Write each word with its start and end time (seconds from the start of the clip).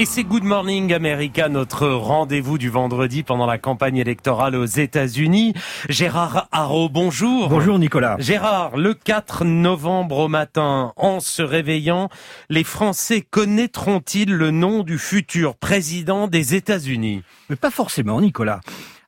Et 0.00 0.04
c'est 0.04 0.22
Good 0.22 0.44
Morning 0.44 0.94
America, 0.94 1.48
notre 1.48 1.88
rendez-vous 1.88 2.56
du 2.56 2.68
vendredi 2.68 3.24
pendant 3.24 3.46
la 3.46 3.58
campagne 3.58 3.96
électorale 3.96 4.54
aux 4.54 4.64
États-Unis. 4.64 5.54
Gérard 5.88 6.46
Haro, 6.52 6.88
bonjour. 6.88 7.48
Bonjour 7.48 7.80
Nicolas. 7.80 8.14
Gérard, 8.20 8.76
le 8.76 8.94
4 8.94 9.44
novembre 9.44 10.18
au 10.18 10.28
matin, 10.28 10.92
en 10.96 11.18
se 11.18 11.42
réveillant, 11.42 12.10
les 12.48 12.62
Français 12.62 13.22
connaîtront-ils 13.22 14.32
le 14.32 14.52
nom 14.52 14.84
du 14.84 14.98
futur 14.98 15.56
président 15.56 16.28
des 16.28 16.54
États-Unis? 16.54 17.24
Mais 17.50 17.56
pas 17.56 17.72
forcément 17.72 18.20
Nicolas. 18.20 18.60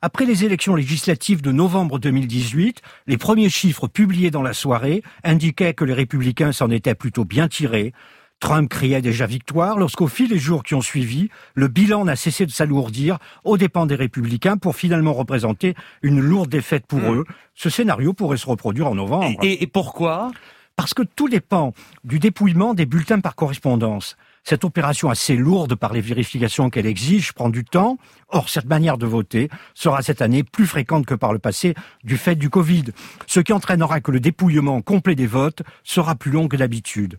Après 0.02 0.24
les 0.24 0.44
élections 0.44 0.74
législatives 0.74 1.40
de 1.40 1.52
novembre 1.52 2.00
2018, 2.00 2.82
les 3.06 3.16
premiers 3.16 3.50
chiffres 3.50 3.86
publiés 3.86 4.32
dans 4.32 4.42
la 4.42 4.54
soirée 4.54 5.04
indiquaient 5.22 5.74
que 5.74 5.84
les 5.84 5.94
républicains 5.94 6.50
s'en 6.50 6.68
étaient 6.68 6.96
plutôt 6.96 7.24
bien 7.24 7.46
tirés. 7.46 7.92
Trump 8.40 8.68
criait 8.70 9.02
déjà 9.02 9.26
victoire 9.26 9.78
lorsqu'au 9.78 10.08
fil 10.08 10.28
des 10.28 10.38
jours 10.38 10.62
qui 10.62 10.74
ont 10.74 10.80
suivi, 10.80 11.28
le 11.54 11.68
bilan 11.68 12.06
n'a 12.06 12.16
cessé 12.16 12.46
de 12.46 12.50
s'alourdir 12.50 13.18
aux 13.44 13.58
dépens 13.58 13.86
des 13.86 13.94
républicains 13.94 14.56
pour 14.56 14.74
finalement 14.74 15.12
représenter 15.12 15.74
une 16.02 16.20
lourde 16.20 16.48
défaite 16.48 16.86
pour 16.86 17.00
hmm. 17.00 17.18
eux. 17.18 17.24
Ce 17.54 17.68
scénario 17.68 18.14
pourrait 18.14 18.38
se 18.38 18.46
reproduire 18.46 18.88
en 18.88 18.94
novembre. 18.94 19.38
Et, 19.42 19.62
et 19.62 19.66
pourquoi? 19.66 20.32
Parce 20.74 20.94
que 20.94 21.02
tout 21.02 21.28
dépend 21.28 21.74
du 22.04 22.18
dépouillement 22.18 22.72
des 22.72 22.86
bulletins 22.86 23.20
par 23.20 23.34
correspondance. 23.34 24.16
Cette 24.42 24.64
opération 24.64 25.10
assez 25.10 25.36
lourde 25.36 25.74
par 25.74 25.92
les 25.92 26.00
vérifications 26.00 26.70
qu'elle 26.70 26.86
exige 26.86 27.34
prend 27.34 27.50
du 27.50 27.64
temps. 27.64 27.98
Or, 28.28 28.48
cette 28.48 28.64
manière 28.64 28.96
de 28.96 29.04
voter 29.04 29.50
sera 29.74 30.00
cette 30.00 30.22
année 30.22 30.42
plus 30.42 30.66
fréquente 30.66 31.04
que 31.04 31.14
par 31.14 31.34
le 31.34 31.38
passé 31.38 31.74
du 32.04 32.16
fait 32.16 32.36
du 32.36 32.48
Covid, 32.48 32.84
ce 33.26 33.40
qui 33.40 33.52
entraînera 33.52 34.00
que 34.00 34.10
le 34.10 34.20
dépouillement 34.20 34.80
complet 34.80 35.14
des 35.14 35.26
votes 35.26 35.62
sera 35.84 36.14
plus 36.14 36.30
long 36.30 36.48
que 36.48 36.56
d'habitude. 36.56 37.18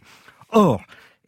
Or, 0.49 0.81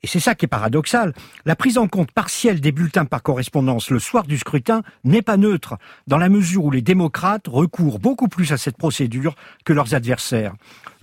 et 0.03 0.07
c'est 0.07 0.19
ça 0.19 0.35
qui 0.35 0.45
est 0.45 0.49
paradoxal, 0.49 1.13
la 1.45 1.55
prise 1.55 1.77
en 1.77 1.87
compte 1.87 2.11
partielle 2.11 2.59
des 2.59 2.73
bulletins 2.73 3.05
par 3.05 3.23
correspondance 3.23 3.89
le 3.89 3.99
soir 3.99 4.25
du 4.25 4.37
scrutin 4.37 4.83
n'est 5.05 5.21
pas 5.21 5.37
neutre, 5.37 5.77
dans 6.07 6.17
la 6.17 6.27
mesure 6.27 6.65
où 6.65 6.71
les 6.71 6.81
démocrates 6.81 7.47
recourent 7.47 7.99
beaucoup 7.99 8.27
plus 8.27 8.51
à 8.51 8.57
cette 8.57 8.77
procédure 8.77 9.35
que 9.63 9.71
leurs 9.71 9.95
adversaires. 9.95 10.53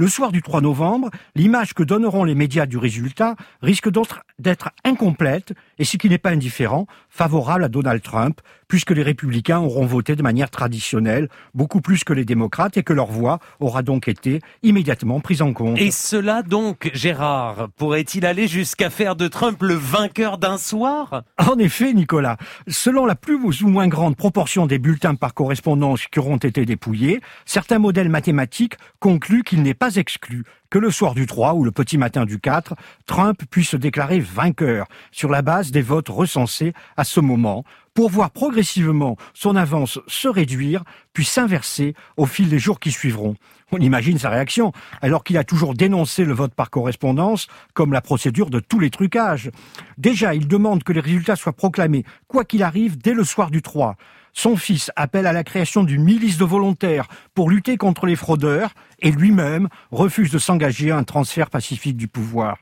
Le 0.00 0.08
soir 0.08 0.32
du 0.32 0.40
3 0.40 0.62
novembre, 0.62 1.10
l'image 1.34 1.74
que 1.74 1.82
donneront 1.82 2.24
les 2.24 2.34
médias 2.34 2.64
du 2.64 2.78
résultat 2.78 3.36
risque 3.60 3.90
d'être 4.38 4.70
incomplète 4.82 5.52
et 5.78 5.84
ce 5.84 5.98
qui 5.98 6.08
n'est 6.08 6.16
pas 6.16 6.30
indifférent, 6.30 6.86
favorable 7.10 7.64
à 7.64 7.68
Donald 7.68 8.00
Trump, 8.00 8.40
puisque 8.66 8.92
les 8.92 9.02
républicains 9.02 9.58
auront 9.58 9.84
voté 9.84 10.16
de 10.16 10.22
manière 10.22 10.48
traditionnelle, 10.48 11.28
beaucoup 11.52 11.82
plus 11.82 12.02
que 12.02 12.14
les 12.14 12.24
démocrates, 12.24 12.78
et 12.78 12.82
que 12.82 12.94
leur 12.94 13.08
voix 13.08 13.40
aura 13.58 13.82
donc 13.82 14.08
été 14.08 14.40
immédiatement 14.62 15.20
prise 15.20 15.42
en 15.42 15.52
compte. 15.52 15.78
Et 15.78 15.90
cela 15.90 16.42
donc, 16.42 16.90
Gérard, 16.94 17.68
pourrait-il 17.76 18.24
aller 18.24 18.48
jusqu'à 18.48 18.88
faire 18.88 19.16
de 19.16 19.28
Trump 19.28 19.60
le 19.60 19.74
vainqueur 19.74 20.38
d'un 20.38 20.56
soir? 20.56 21.24
En 21.36 21.58
effet, 21.58 21.92
Nicolas, 21.92 22.38
selon 22.68 23.04
la 23.04 23.16
plus 23.16 23.62
ou 23.62 23.68
moins 23.68 23.88
grande 23.88 24.16
proportion 24.16 24.66
des 24.66 24.78
bulletins 24.78 25.16
par 25.16 25.34
correspondance 25.34 26.06
qui 26.06 26.20
auront 26.20 26.38
été 26.38 26.64
dépouillés, 26.64 27.20
certains 27.44 27.78
modèles 27.78 28.08
mathématiques 28.08 28.76
concluent 29.00 29.42
qu'il 29.42 29.62
n'est 29.62 29.74
pas 29.74 29.89
exclu 29.98 30.44
que 30.70 30.78
le 30.78 30.90
soir 30.90 31.14
du 31.14 31.26
3 31.26 31.54
ou 31.54 31.64
le 31.64 31.72
petit 31.72 31.98
matin 31.98 32.24
du 32.24 32.38
4, 32.38 32.74
Trump 33.06 33.42
puisse 33.50 33.70
se 33.70 33.76
déclarer 33.76 34.20
vainqueur 34.20 34.86
sur 35.10 35.28
la 35.28 35.42
base 35.42 35.70
des 35.70 35.82
votes 35.82 36.08
recensés 36.08 36.72
à 36.96 37.04
ce 37.04 37.20
moment, 37.20 37.64
pour 37.94 38.08
voir 38.08 38.30
progressivement 38.30 39.16
son 39.34 39.56
avance 39.56 39.98
se 40.06 40.28
réduire, 40.28 40.84
puis 41.12 41.24
s'inverser 41.24 41.94
au 42.16 42.26
fil 42.26 42.48
des 42.48 42.58
jours 42.58 42.78
qui 42.78 42.92
suivront. 42.92 43.36
On 43.72 43.78
imagine 43.78 44.18
sa 44.18 44.30
réaction, 44.30 44.72
alors 45.00 45.24
qu'il 45.24 45.38
a 45.38 45.44
toujours 45.44 45.74
dénoncé 45.74 46.24
le 46.24 46.32
vote 46.32 46.54
par 46.54 46.70
correspondance 46.70 47.46
comme 47.74 47.92
la 47.92 48.00
procédure 48.00 48.50
de 48.50 48.60
tous 48.60 48.78
les 48.78 48.90
trucages. 48.90 49.50
Déjà, 49.98 50.34
il 50.34 50.48
demande 50.48 50.82
que 50.82 50.92
les 50.92 51.00
résultats 51.00 51.36
soient 51.36 51.52
proclamés, 51.52 52.04
quoi 52.26 52.44
qu'il 52.44 52.62
arrive, 52.62 52.98
dès 52.98 53.14
le 53.14 53.24
soir 53.24 53.50
du 53.50 53.62
3. 53.62 53.96
Son 54.32 54.56
fils 54.56 54.90
appelle 54.96 55.26
à 55.26 55.32
la 55.32 55.44
création 55.44 55.84
d'une 55.84 56.04
milice 56.04 56.38
de 56.38 56.44
volontaires 56.44 57.08
pour 57.34 57.50
lutter 57.50 57.76
contre 57.76 58.06
les 58.06 58.16
fraudeurs 58.16 58.70
et 59.00 59.10
lui-même 59.10 59.68
refuse 59.90 60.30
de 60.30 60.38
s'engager 60.38 60.90
à 60.90 60.96
un 60.96 61.04
transfert 61.04 61.50
pacifique 61.50 61.96
du 61.96 62.08
pouvoir. 62.08 62.58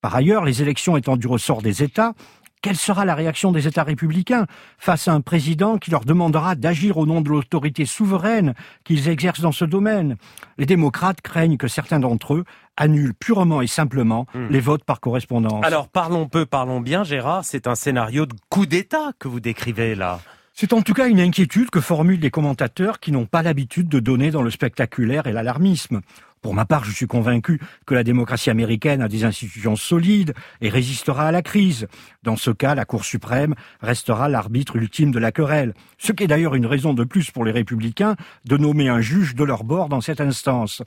Par 0.00 0.14
ailleurs, 0.16 0.44
les 0.44 0.62
élections 0.62 0.96
étant 0.96 1.16
du 1.16 1.26
ressort 1.26 1.62
des 1.62 1.82
États, 1.82 2.14
quelle 2.62 2.76
sera 2.76 3.04
la 3.04 3.16
réaction 3.16 3.50
des 3.50 3.66
États 3.66 3.82
républicains 3.82 4.46
face 4.78 5.08
à 5.08 5.12
un 5.12 5.20
président 5.20 5.78
qui 5.78 5.90
leur 5.90 6.04
demandera 6.04 6.54
d'agir 6.54 6.96
au 6.96 7.06
nom 7.06 7.20
de 7.20 7.28
l'autorité 7.28 7.84
souveraine 7.84 8.54
qu'ils 8.84 9.08
exercent 9.08 9.40
dans 9.40 9.52
ce 9.52 9.64
domaine? 9.64 10.16
Les 10.58 10.66
démocrates 10.66 11.20
craignent 11.20 11.56
que 11.56 11.66
certains 11.66 11.98
d'entre 11.98 12.34
eux 12.34 12.44
annulent 12.76 13.14
purement 13.14 13.62
et 13.62 13.66
simplement 13.66 14.26
hmm. 14.32 14.46
les 14.48 14.60
votes 14.60 14.84
par 14.84 15.00
correspondance. 15.00 15.64
Alors 15.64 15.88
parlons 15.88 16.28
peu, 16.28 16.46
parlons 16.46 16.80
bien, 16.80 17.02
Gérard, 17.02 17.44
c'est 17.44 17.66
un 17.66 17.74
scénario 17.74 18.26
de 18.26 18.34
coup 18.48 18.64
d'État 18.64 19.10
que 19.18 19.26
vous 19.26 19.40
décrivez 19.40 19.96
là. 19.96 20.20
C'est 20.54 20.74
en 20.74 20.82
tout 20.82 20.92
cas 20.92 21.08
une 21.08 21.20
inquiétude 21.20 21.70
que 21.70 21.80
formulent 21.80 22.20
les 22.20 22.30
commentateurs 22.30 23.00
qui 23.00 23.10
n'ont 23.10 23.24
pas 23.24 23.42
l'habitude 23.42 23.88
de 23.88 24.00
donner 24.00 24.30
dans 24.30 24.42
le 24.42 24.50
spectaculaire 24.50 25.26
et 25.26 25.32
l'alarmisme. 25.32 26.02
Pour 26.42 26.54
ma 26.54 26.66
part, 26.66 26.84
je 26.84 26.90
suis 26.90 27.06
convaincu 27.06 27.60
que 27.86 27.94
la 27.94 28.04
démocratie 28.04 28.50
américaine 28.50 29.00
a 29.00 29.08
des 29.08 29.24
institutions 29.24 29.76
solides 29.76 30.34
et 30.60 30.68
résistera 30.68 31.28
à 31.28 31.32
la 31.32 31.40
crise. 31.40 31.86
Dans 32.22 32.36
ce 32.36 32.50
cas, 32.50 32.74
la 32.74 32.84
Cour 32.84 33.04
suprême 33.04 33.54
restera 33.80 34.28
l'arbitre 34.28 34.76
ultime 34.76 35.10
de 35.12 35.20
la 35.20 35.32
querelle. 35.32 35.72
Ce 35.98 36.12
qui 36.12 36.24
est 36.24 36.28
d'ailleurs 36.28 36.56
une 36.56 36.66
raison 36.66 36.94
de 36.94 37.04
plus 37.04 37.30
pour 37.30 37.44
les 37.44 37.52
républicains 37.52 38.16
de 38.44 38.56
nommer 38.56 38.88
un 38.88 39.00
juge 39.00 39.34
de 39.34 39.44
leur 39.44 39.64
bord 39.64 39.88
dans 39.88 40.00
cette 40.00 40.20
instance. 40.20 40.82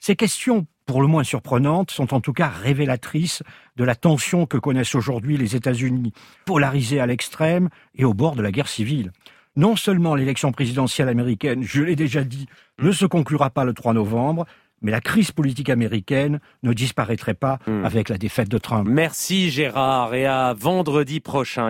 Ces 0.00 0.16
questions, 0.16 0.66
pour 0.84 1.00
le 1.00 1.08
moins 1.08 1.24
surprenantes, 1.24 1.90
sont 1.90 2.14
en 2.14 2.20
tout 2.20 2.32
cas 2.32 2.48
révélatrices 2.48 3.42
de 3.76 3.84
la 3.84 3.94
tension 3.94 4.46
que 4.46 4.58
connaissent 4.58 4.94
aujourd'hui 4.94 5.36
les 5.36 5.56
États-Unis, 5.56 6.12
polarisés 6.44 7.00
à 7.00 7.06
l'extrême 7.06 7.68
et 7.94 8.04
au 8.04 8.14
bord 8.14 8.36
de 8.36 8.42
la 8.42 8.52
guerre 8.52 8.68
civile. 8.68 9.12
Non 9.56 9.74
seulement 9.74 10.14
l'élection 10.14 10.52
présidentielle 10.52 11.08
américaine, 11.08 11.62
je 11.62 11.82
l'ai 11.82 11.96
déjà 11.96 12.22
dit, 12.24 12.46
ne 12.78 12.92
se 12.92 13.06
conclura 13.06 13.48
pas 13.50 13.64
le 13.64 13.72
3 13.72 13.94
novembre, 13.94 14.44
mais 14.82 14.90
la 14.90 15.00
crise 15.00 15.32
politique 15.32 15.70
américaine 15.70 16.40
ne 16.62 16.72
disparaîtrait 16.72 17.34
pas 17.34 17.58
hmm. 17.66 17.84
avec 17.84 18.08
la 18.10 18.18
défaite 18.18 18.48
de 18.48 18.58
Trump. 18.58 18.86
Merci 18.88 19.50
Gérard 19.50 20.14
et 20.14 20.26
à 20.26 20.54
vendredi 20.54 21.20
prochain. 21.20 21.64